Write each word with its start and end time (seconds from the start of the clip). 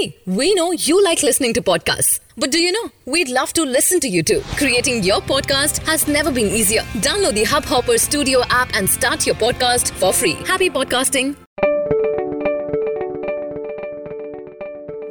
Hey, 0.00 0.18
we 0.26 0.52
know 0.54 0.72
you 0.72 1.02
like 1.02 1.22
listening 1.22 1.52
to 1.54 1.62
podcasts. 1.62 2.18
But 2.36 2.50
do 2.50 2.58
you 2.58 2.72
know? 2.72 2.90
We'd 3.06 3.28
love 3.30 3.52
to 3.54 3.62
listen 3.64 4.00
to 4.00 4.08
you 4.08 4.22
too. 4.22 4.40
Creating 4.56 5.02
your 5.02 5.20
podcast 5.22 5.78
has 5.86 6.06
never 6.08 6.30
been 6.30 6.48
easier. 6.50 6.82
Download 7.00 7.34
the 7.34 7.44
Hubhopper 7.44 7.98
Studio 7.98 8.42
app 8.50 8.74
and 8.74 8.90
start 8.90 9.26
your 9.26 9.36
podcast 9.36 9.92
for 9.92 10.12
free. 10.14 10.36
Happy 10.46 10.70
podcasting. 10.70 11.28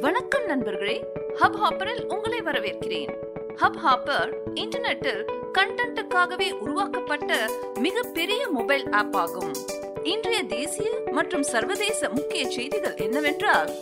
வணக்கம் 0.00 0.44
நண்பர்களே 0.50 0.94
hub 1.40 1.56
ஹாப்பரில் 1.60 2.02
உங்களை 2.14 2.40
வரவேற்கிறேன் 2.48 3.12
hub 3.62 3.78
hopper 3.84 4.30
இன்டர்நெட்டில் 4.62 5.22
கண்டென்ட்டுக்காகவே 5.58 6.48
உருவாக்கப்பட்ட 6.64 7.30
மிகப்பெரிய 7.86 8.42
mobile 8.56 8.86
app 9.00 9.16
ஆகும் 9.22 9.52
இன்றைய 10.12 10.40
தேசிய 10.54 10.88
மற்றும் 11.18 11.46
சர்வதேச 11.52 12.10
முக்கிய 12.18 12.44
செய்திகள் 12.56 12.96
என்னவென்றால் 13.06 13.72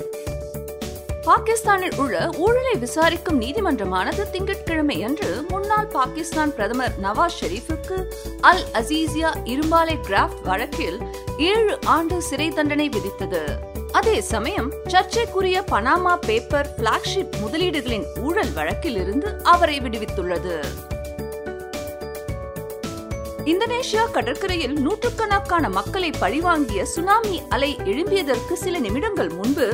பாகிஸ்தானில் 1.25 1.95
உள்ள 1.97 2.29
ஊழலை 2.37 2.73
விசாரிக்கும் 2.79 3.41
நீதிமன்றமானது 3.41 4.29
திங்கட்கிழமை 4.29 5.03
அன்று 5.03 5.43
முன்னாள் 5.47 5.87
பாகிஸ்தான் 5.87 6.53
பிரதமர் 6.55 6.93
நவாஸ் 7.03 7.37
ஷெரீஃபுக்கு 7.39 7.97
அல் 8.41 8.63
அசீசியா 8.73 9.31
இரும்பாலை 9.43 9.95
கிராஃப்ட் 10.09 10.41
வழக்கில் 10.43 10.99
ஏழு 11.37 11.79
ஆண்டு 11.85 12.21
சிறை 12.21 12.49
தண்டனை 12.49 12.89
விதித்தது. 12.89 13.43
அதே 13.91 14.21
சமயம் 14.21 14.73
சர்ச்சைக்குரிய 14.87 15.63
பனாமா 15.71 16.15
பேப்பர் 16.25 16.69
பிளாக்ஷிப் 16.77 17.35
முதலீடுகளின் 17.43 18.05
ஊழல் 18.21 18.53
வழக்கில் 18.53 18.97
இருந்து 18.97 19.31
அவரை 19.43 19.79
விடுவித்துள்ளது. 19.79 20.57
இந்தோனேஷியா 23.45 24.11
கடற்கரையில் 24.11 24.79
நூற்றுக்கணக்கான 24.79 25.69
மக்களை 25.69 26.09
பழிவாங்கிய 26.19 26.85
சுனாமி 26.85 27.41
அலை 27.49 27.75
எழும்பியதற்கு 27.85 28.53
சில 28.53 28.79
நிமிடங்கள் 28.79 29.29
முன்பு 29.29 29.67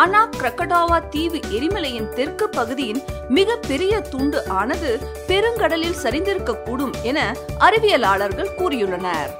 அனா 0.00 0.28
கிரக்கடாவா 0.36 1.08
தீவு 1.08 1.38
எரிமலையின் 1.50 2.08
தெற்கு 2.08 2.48
பகுதியின் 2.48 3.00
மிக 3.28 3.56
பெரிய 3.56 4.00
துண்டு 4.00 4.48
ஆனது 4.48 4.90
பெருங்கடலில் 5.26 6.00
சரிந்திருக்கக்கூடும் 6.02 6.92
என 7.02 7.34
அறிவியலாளர்கள் 7.58 8.50
கூறியுள்ளனர். 8.58 9.30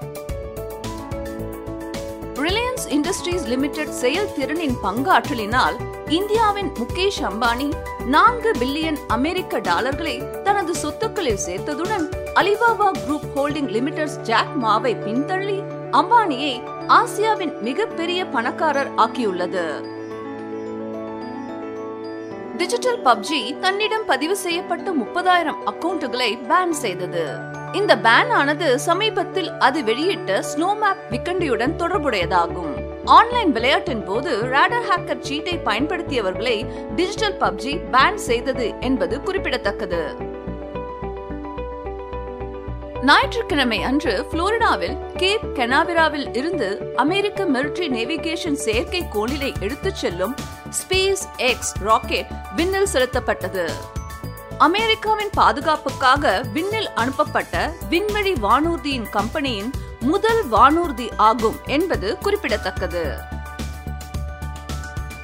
ரிலையன்ஸ் 2.35 2.87
இண்டஸ்ட்ரீஸ் 2.89 3.47
லிமிடெட் 3.47 3.93
செயல்திறனின் 4.01 4.77
பங்காற்றலினால் 4.83 5.77
இந்தியாவின் 6.09 6.71
முகேஷ் 6.79 7.21
அம்பானி 7.31 7.69
நான்கு 8.07 8.53
பில்லியன் 8.59 8.99
அமெரிக்க 9.09 9.59
டாலர்களை 9.59 10.17
தனது 10.43 10.75
சொத்துக்களில் 10.75 11.45
சேர்த்ததுடன் 11.47 12.07
Alibaba 12.35 12.89
Group 13.05 13.29
Holding 13.37 13.71
Limited 13.71 14.17
Jack 14.23 14.57
மாவை 14.63 14.95
பின்தள்ளி 15.05 15.59
அம்பானியை 15.91 16.55
ஆசியாவின் 16.89 17.55
மிகப்பெரிய 17.61 18.27
பணக்காரர் 18.27 18.93
ஆக்கியுள்ளது. 18.97 19.97
டிஜிட்டல் 22.59 23.03
பப்ஜி 23.03 23.59
தன்னிடம் 23.59 24.05
பதிவு 24.07 24.37
செய்யப்பட்ட 24.37 24.93
முப்பதாயிரம் 24.93 25.61
அக்கவுண்டுகளை 25.71 26.39
பேன் 26.49 26.71
செய்தது. 26.71 27.25
இந்த 27.73 27.97
பேன் 27.97 28.31
ஆனது 28.31 28.79
சமீபத்தில் 28.79 29.51
அது 29.59 29.83
வெளியிட்ட 29.83 30.43
ஸ்னோமேப் 30.51 31.03
விக்கண்டியுடன் 31.11 31.75
தொடர்புடையதாகும். 31.79 32.73
ஆன்லைன் 33.05 33.53
விளையாட்டின் 33.53 34.05
போது 34.05 34.31
ரேடர் 34.45 34.87
ஹேக்கர் 34.91 35.21
சீட்டை 35.21 35.59
பயன்படுத்தியவர்களை 35.65 36.57
டிஜிட்டல் 36.95 37.39
பப்ஜி 37.41 37.81
பேன் 37.93 38.21
செய்தது 38.29 38.75
என்பது 38.81 39.21
குறிப்பிடத்தக்கது. 39.21 40.03
ஞாயிற்றுக்கிழமை 43.03 43.83
அன்று 43.83 44.25
புளோரிடாவில் 44.33 44.97
கேப் 45.17 45.49
கெனாவிராவில் 45.55 46.37
இருந்து 46.37 46.93
அமெரிக்க 46.97 47.45
மிலிட்ரி 47.45 47.89
நேவிகேஷன் 47.97 48.63
செயற்கை 48.67 49.03
கோளிலை 49.15 49.61
எடுத்துச் 49.61 49.95
செல்லும் 49.95 50.35
ஸ்பேஸ் 50.69 51.37
எக்ஸ் 51.37 51.77
ராக்கெட் 51.79 52.27
விண்ணில் 52.57 52.89
செலுத்தப்பட்டது. 52.93 53.71
அமெரிக்காவின் 54.59 55.31
பாதுகாப்புக்காக 55.31 56.41
விண்ணில் 56.53 56.93
அனுப்பப்பட்ட 56.93 57.73
விண்வெளி 57.89 58.33
வானூர்தியின் 58.33 59.11
கம்பெனியின் 59.11 59.73
முதல் 60.01 60.51
வானூர்தி 60.51 61.11
ஆகும் 61.17 61.61
என்பது 61.67 62.19
குறிப்பிடத்தக்கது. 62.19 63.19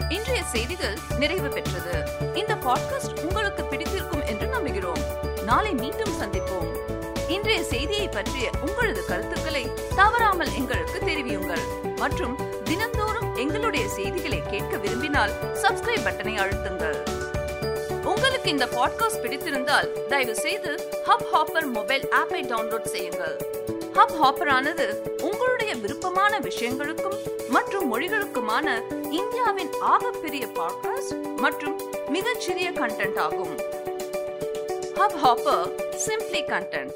இன்றைய 0.09 0.43
செய்திகள் 0.45 0.99
நிறைவு 1.19 1.49
பெற்றது. 1.49 2.09
இந்த 2.35 2.55
பாட்காஸ்ட் 2.55 3.21
உங்களுக்கு 3.21 3.65
பிடித்திருக்கும் 3.65 4.25
என்று 4.27 4.47
நம்புகிறோம். 4.47 5.03
நாளை 5.43 5.73
மீண்டும் 5.73 6.21
சந்திப்போம். 6.21 6.73
இன்றைய 7.29 7.65
செய்தியை 7.65 8.09
பற்றிய 8.09 8.51
உங்களது 8.61 9.05
கருத்துக்களை 9.05 9.73
தவறாமல் 9.97 10.55
எங்களுக்கு 10.55 11.01
தெரிவியுங்கள். 11.07 11.93
மற்றும் 11.97 12.63
தினம் 12.65 12.93
எங்களுடைய 13.45 13.89
செய்திகளை 13.89 14.43
கேட்க 14.51 14.77
விரும்பினால் 14.77 15.33
சப்ஸ்கிரைப் 15.63 16.07
பட்டனை 16.07 16.35
அழுத்துங்கள். 16.45 16.99
உங்களுக்கு 18.05 18.51
இந்த 18.51 18.67
பாட்காஸ்ட் 18.67 19.21
பிடித்திருந்தால் 19.23 20.07
தயவு 20.09 20.35
செய்து 20.35 20.91
ஹப் 21.07 21.27
ஹாப்பர் 21.33 21.67
மொபைல் 21.67 22.09
ஆப்பை 22.23 22.41
டவுன்லோட் 22.43 22.85
செய்யுங்கள். 22.85 23.37
ஹப் 23.95 24.15
ஹாப்பர் 24.23 24.49
ஆனது 24.49 24.87
உங்களுடைய 25.23 25.75
விருப்பமான 25.75 26.41
விஷயங்களுக்கும் 26.41 27.19
மற்றும் 27.49 27.87
மொழிகளுக்குமான 27.95 28.67
இந்தியாவின் 29.11 29.71
ஆகப்பெரிய 29.81 30.47
பாட்காஸ்ட் 30.55 31.37
மற்றும் 31.37 31.81
மிகச்சிறிய 32.09 32.71
கண்டென்ட் 32.71 33.19
ஆகும். 33.19 33.57
Hub 34.95 35.19
hopper 35.25 35.67
simply 36.07 36.43
content 36.53 36.93